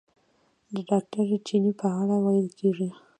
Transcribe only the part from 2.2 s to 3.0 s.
ویل کېږي.